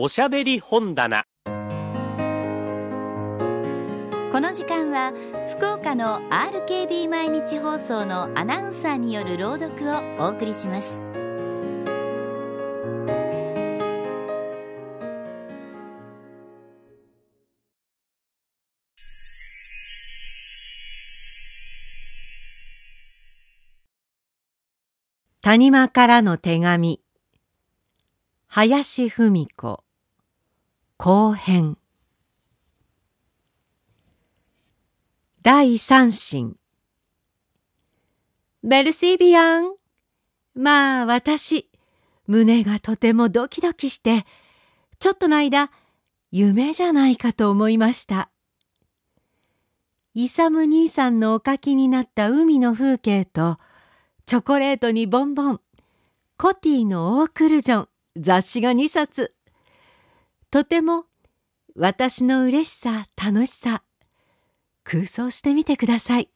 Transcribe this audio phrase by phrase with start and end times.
[0.00, 1.24] おしゃべり本棚。
[1.44, 1.50] こ
[4.40, 5.12] の時間は
[5.56, 11.02] 福岡の RKB 毎日放送のアナウンサーによる朗読をお送りします。
[25.40, 27.02] 谷間からの手紙。
[28.46, 29.87] 林芙美子
[31.00, 31.78] 後編。
[35.42, 36.56] 第三審。
[38.64, 39.76] ベルシービアン
[40.56, 41.70] まあ私
[42.26, 44.26] 胸がとてもドキドキして
[44.98, 45.70] ちょっとの間
[46.32, 48.28] 夢じゃないかと思いました。
[50.14, 53.58] イサム兄さんのお書きになった海の風景と
[54.26, 55.60] チョコレートにボンボン
[56.36, 59.37] コティのオークルジョン雑誌が2冊。
[60.50, 61.04] とても
[61.76, 63.82] 私の嬉しさ楽しさ
[64.82, 66.30] 空想してみてください。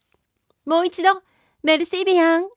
[0.66, 1.22] もう一度
[1.62, 2.48] メルシビアン。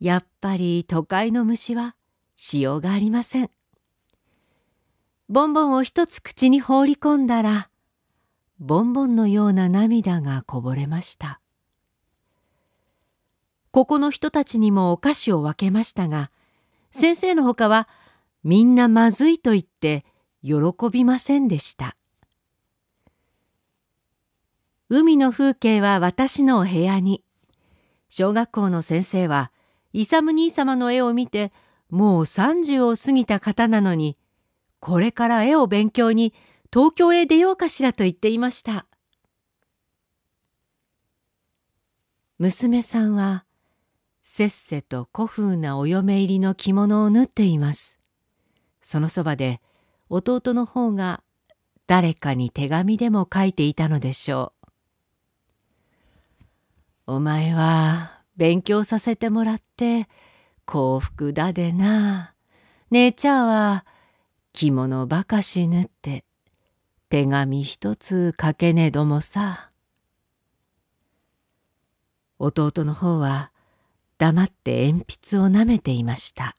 [0.00, 1.96] やっぱり都会の虫は
[2.34, 3.50] しようがありません。
[5.28, 7.68] ボンボンを一つ口に放り込んだら
[8.58, 11.42] ボンボンのような涙がこぼれました。
[13.70, 16.30] ここの人たちにもお菓子を分けましたが
[16.90, 17.86] 先生のほかは
[18.42, 20.04] みんなまずいと言って
[20.42, 20.54] 喜
[20.90, 21.96] びませんでした。
[24.88, 27.24] 海の風景は私のお部屋に。
[28.08, 29.50] 小学校の先生は
[29.92, 31.52] イサム兄様の絵を見て
[31.90, 34.16] もう30を過ぎた方なのに
[34.80, 36.32] これから絵を勉強に
[36.72, 38.86] 東京へ出ようかしらと言っていました。
[42.38, 43.44] 娘さんは
[44.22, 47.98] せっせと古風なお嫁入りの着物を縫っています。
[48.82, 49.60] そのそばで
[50.08, 51.22] 弟の方が
[51.86, 54.52] 誰かに手紙でも書いていたのでしょ
[57.06, 57.14] う。
[57.14, 60.08] お前は勉強させてもらって
[60.64, 62.34] 幸福だでな。
[62.90, 63.84] 姉ちゃんは
[64.52, 66.24] 着物ばかし縫って
[67.08, 69.70] 手紙一つ書けねどもさ。
[72.38, 73.50] 弟の方は
[74.18, 76.56] 黙って鉛筆をなめていました。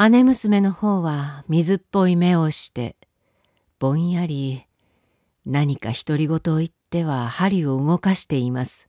[0.00, 2.94] 姉娘の方は水っぽい目をして
[3.80, 4.64] ぼんやり
[5.44, 8.88] 何か独り言を言っては針を動かしています。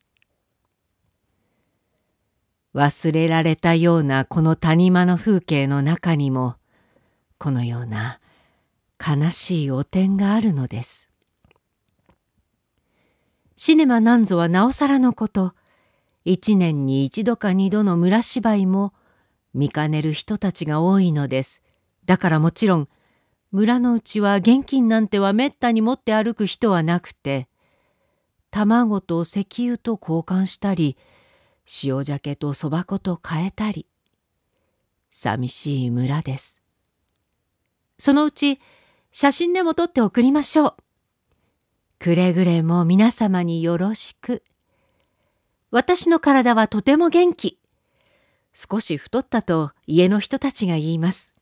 [2.76, 6.58] 忘れられたようなこの谷間の風景の中にも
[7.40, 8.20] このような
[9.00, 11.10] 悲しいお点があるのです。
[13.56, 15.56] シネマなんぞはなおさらのこと
[16.24, 18.94] 一年に一度か二度の村芝居も
[19.54, 21.62] 見かねる人たちが多いのです
[22.06, 22.88] だからもちろん
[23.52, 27.48] 村のうちは現金なんてはめったに持って歩く人はなくて
[28.52, 30.98] 卵と石油と交換したり
[31.84, 33.88] 塩鮭とそば粉と変えたり
[35.12, 36.60] 寂しい村です
[37.98, 38.60] そのうち
[39.12, 40.76] 写真でも撮って送りましょう
[42.00, 44.42] くれぐれも皆様によろしく。
[45.70, 47.60] 私の体はとても元気。
[48.62, 51.34] 少し太ったと家の人たちが言います。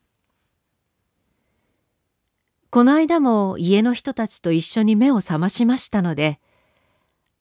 [2.70, 6.40] この間も家の人たちと一緒に目を覚ましましたので、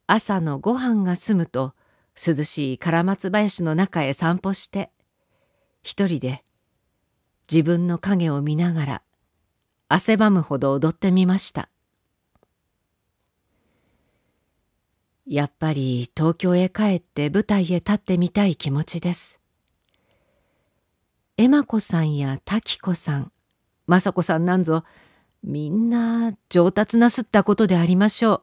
[0.07, 1.75] 朝のご飯が済むと
[2.17, 4.91] 涼しい唐松林の中へ散歩して、
[5.83, 6.43] 一人で
[7.53, 9.03] 自分の影を見ながら
[9.91, 11.69] 汗ばむほど踊ってみました。
[15.27, 19.36] やっぱり東京へ帰って舞台へ立ってみたい気持ちです。
[21.39, 23.33] 恵麻子さんや滝子さん、
[23.89, 24.85] 雅子さんなんぞ、
[25.43, 28.43] みんな上達なすったことでありましょう。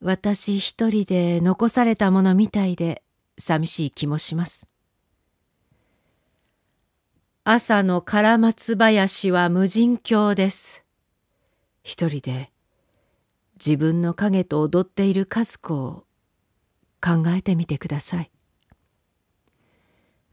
[0.00, 3.02] 私一人で残されたものみたいで
[3.38, 4.66] 寂しい気もします。
[7.42, 10.84] 朝の唐松林は無人境です。
[11.82, 12.52] 一人で
[13.54, 16.04] 自分の影と踊っている和子を
[17.00, 18.30] 考えてみてください。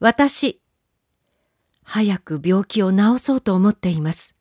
[0.02, 0.60] 私、
[1.86, 4.36] 早く病気を治そうと思っています。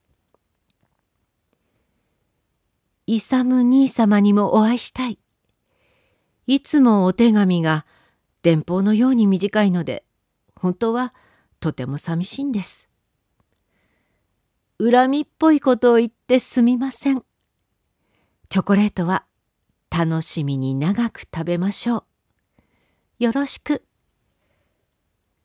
[3.06, 5.19] イサム兄様にもお会いしたい。
[6.46, 7.87] いつもお手紙が
[8.43, 10.05] 電報のように短いので、
[10.56, 11.14] 本当は
[11.61, 12.88] とても寂しいんです。
[14.79, 17.23] 恨みっぽいことを言ってすみません。
[18.49, 19.26] チョコレートは
[19.90, 22.05] 楽しみに長く食べましょう。
[23.25, 23.85] よろしく。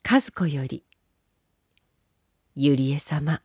[0.10, 0.84] 和子より
[2.62, 3.42] ゆりえ様。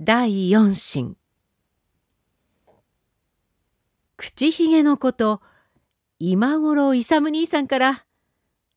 [0.00, 1.18] 第四審
[4.16, 5.42] 口ひげのこと
[6.18, 8.06] 今頃勇兄さんから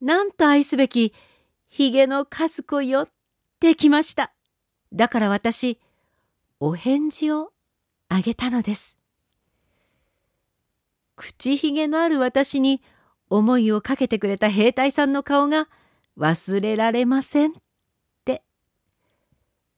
[0.02, 1.14] なんと愛すべき
[1.70, 3.08] ひげの数子よっ
[3.62, 4.34] てきました。
[4.92, 5.80] だから私
[6.60, 7.54] お返事を
[8.10, 8.98] あげたのです。
[11.16, 12.82] 口ひげのある私に
[13.30, 15.68] 思いをかけてくれた兵隊さんの顔が
[16.18, 17.54] 忘れられませんっ
[18.26, 18.44] て。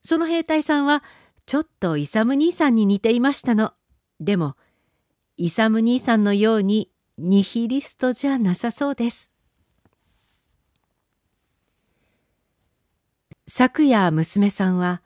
[0.03, 1.03] その兵隊さんは
[1.45, 3.74] ちょっと勇兄さんに似ていましたの。
[4.19, 4.56] でも
[5.38, 9.31] 勇兄さんのようにニヒリストじゃなさそうです。
[13.47, 15.01] 昨夜娘さんは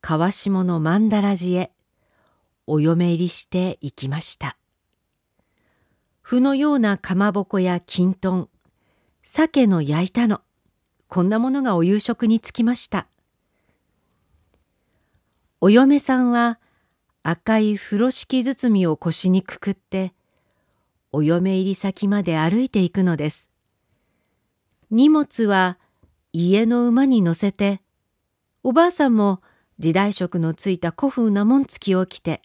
[0.00, 1.72] 川下の曼荼羅寺へ
[2.66, 4.59] お嫁入りして行きました。
[6.30, 8.48] 麩のようなかまぼこやきんとん。
[9.24, 10.42] 鮭の焼いたの。
[11.08, 13.08] こんなものがお夕食につきました。
[15.60, 16.60] お嫁さんは
[17.24, 20.14] 赤い風呂敷包みを腰にくくって
[21.10, 23.50] お嫁入り先まで歩いていくのです。
[24.88, 25.80] 荷物は
[26.32, 27.82] 家の馬に乗せて
[28.62, 29.42] おばあさんも
[29.80, 32.40] 時代色のついた古風な紋付きを着て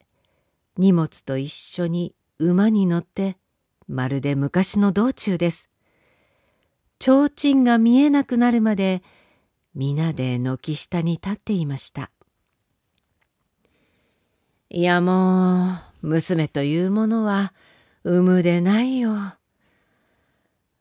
[0.75, 3.37] 荷物と一緒に馬に乗って
[3.87, 5.69] まるで昔の道中です。
[6.99, 9.03] 提灯が見えなくなるまで
[9.73, 12.11] 皆で軒下に立っていました。
[14.69, 17.53] いやもう娘というものは
[18.03, 19.15] 産むでないよ。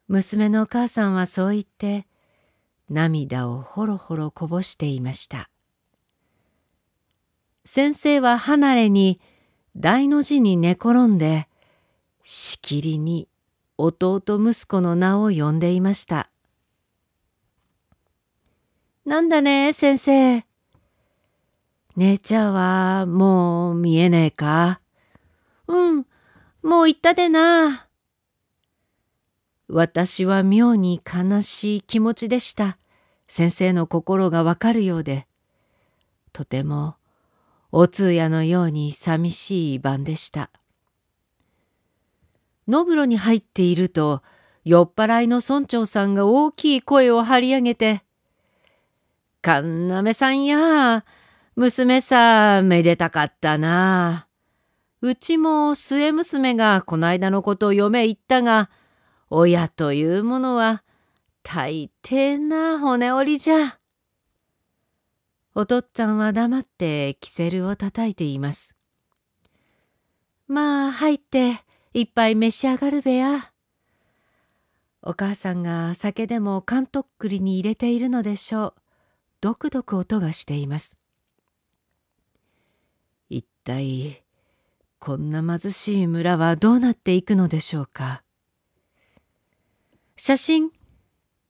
[0.09, 2.07] 娘のお母さんはそう言って
[2.91, 5.51] 涙をほろほろこぼしていました。
[7.65, 9.21] 先生は離れに
[9.77, 11.49] 大の字に寝転んで
[12.25, 13.29] しきりに
[13.77, 16.31] 弟息子の名を呼んでいました。
[19.05, 20.45] なんだね、先生。
[21.97, 24.81] 姉ちゃんはもう見えねえか？
[25.69, 26.07] うん、
[26.63, 27.87] もう行ったでな。
[29.69, 32.79] 私は妙に悲しい気持ちでした。
[33.29, 35.27] 先生の心がわかるようで。
[36.33, 36.97] とても
[37.71, 40.51] お通夜のように寂しい晩でした。
[42.69, 44.23] ノブロに入っていると
[44.65, 48.03] 酔っ払いの村長さんが大きい声を張り上げて
[49.43, 51.05] 「かんなめさんや
[51.57, 54.27] 娘さめでたかったな。
[55.03, 58.71] うちも末娘がこの間のことを嫁言ったが
[59.29, 60.83] 親というものは
[61.43, 63.79] 大抵な骨折りじゃ。
[65.55, 68.75] お父っつぁんは黙ってキセルを叩いています。
[70.49, 71.64] まあ入って
[71.97, 73.53] 一杯召し上がるべや。
[75.01, 78.75] お母さんが酒でも缶とっくりに入れているのでしょう。
[79.41, 80.99] ドクドク音がしています。
[83.31, 84.25] 一体
[84.99, 88.25] こんな貧しい村はどうなっていくのでしょうか。
[90.17, 90.71] 写真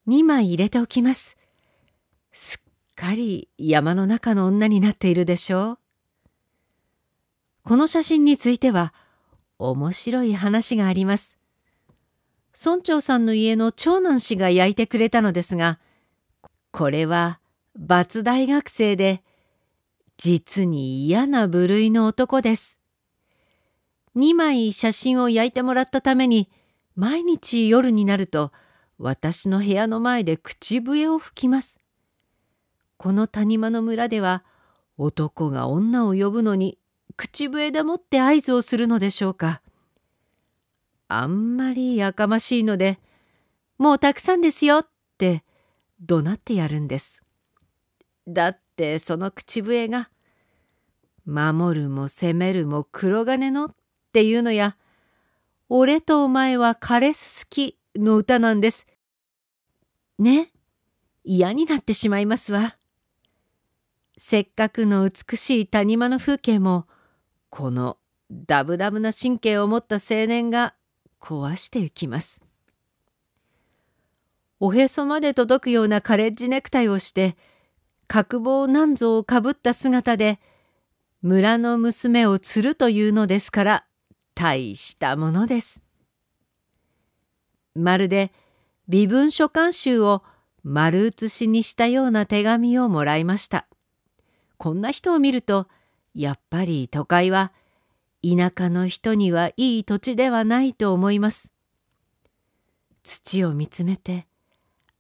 [0.07, 1.39] 2枚入れておきます。
[2.33, 5.79] すっかり山の中の女になっているでしょう。
[7.63, 8.93] この写真については
[9.71, 11.39] 面白い話があります。
[12.59, 15.81] 村長さんの家の長男氏が焼いてくれたのですが、
[16.71, 17.41] これは
[17.77, 19.23] 罰大学生で、
[20.17, 22.79] 実に嫌な部類の男です。
[24.17, 26.49] 2枚写真を焼いてもらったために、
[26.95, 28.53] 毎日夜になると、
[28.99, 31.79] 私の部屋の前で口笛を吹きます。
[32.97, 34.45] この谷間の村では、
[34.97, 36.79] 男が女を呼ぶのに
[37.17, 39.63] 口笛でもって合図をするのでしょうか。
[41.09, 42.99] あんまりやかましいので、
[43.79, 45.45] もうたくさんですよって
[46.01, 47.23] 怒鳴ってやるんです。
[48.27, 50.11] だってその口笛が、
[51.27, 53.75] 守るも責めるも黒金のっ
[54.13, 54.77] ていうのや、
[55.69, 58.87] 俺とお前は枯れすすきの歌なんです。
[60.19, 60.51] ね、
[61.25, 62.77] 嫌になってしまいますわ。
[64.19, 66.87] せっかくの美しい谷間の風景も
[67.57, 67.99] この
[68.33, 70.75] ダブダブな神経を持った青年が
[71.21, 72.43] 壊してゆきます。
[74.59, 77.37] おへそまで届くようなカレッジネクタイをして
[78.09, 80.41] 角棒なんぞをかぶった姿で
[81.23, 83.85] 村の娘を釣るというのですから
[84.35, 85.81] 大したものです。
[87.77, 88.33] まるで
[88.89, 90.25] 微文書簡集を
[90.65, 93.69] 丸写しにしたような手紙をもらいました。
[94.59, 95.69] こんな人を見ると
[96.15, 97.53] やっぱり都会は
[98.23, 101.51] 田舎の人にはいい土地ではないと思います。
[103.03, 104.27] 土を見つめて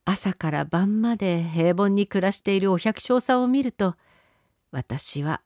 [0.04, 3.94] 朝から晩まで平凡に暮らしているお百姓さんを見ると
[4.72, 5.40] 私は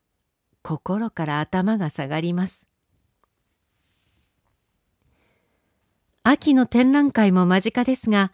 [0.63, 2.67] 心から頭が下がります。
[6.25, 8.33] 秋の展覧会も間近ですが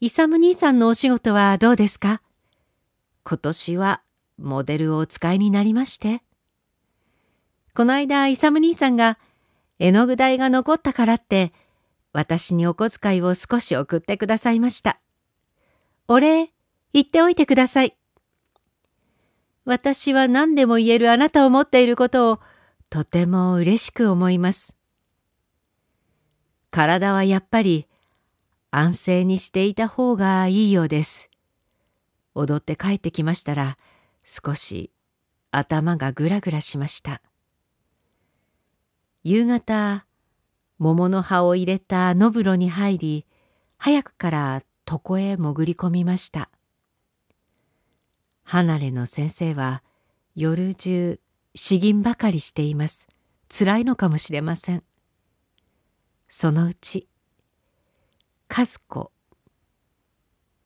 [0.00, 2.20] イサム兄さんのお仕事はどうですか？
[3.24, 4.02] 今年は
[4.38, 6.22] モデルをお使いになりまして。
[7.74, 9.18] この間イサム兄さんが
[9.78, 11.52] 絵の具代が残ったからって
[12.12, 15.00] 私にお小遣いを少し送ってくださいました。
[16.08, 16.52] お礼、
[16.92, 17.96] 言っておいてください。
[19.64, 22.40] 私は何でも言えるあなたを持っていることを
[22.90, 24.74] とても嬉しく思います。
[26.70, 27.86] 体はやっぱり
[28.70, 31.30] 安静にしていた方がいいようです。
[32.34, 33.78] 踊って帰ってきましたら
[34.24, 34.90] 少し
[35.50, 37.22] 頭がぐらぐらしました。
[39.24, 40.04] 夕方、
[40.78, 43.26] 桃の葉を入れた野風呂に入り、
[43.78, 46.50] 早くから床へ潜り込みました。
[48.42, 49.84] 離れの先生は
[50.34, 51.20] 夜中
[51.54, 53.06] 詩吟ばかりしています。
[53.48, 54.82] 辛いのかもしれません。
[56.28, 57.08] そのうち
[58.48, 59.12] 和子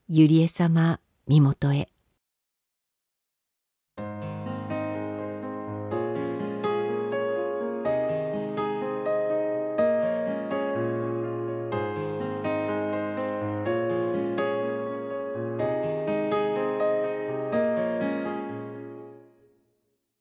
[0.09, 1.89] ゆりえ様身元へ。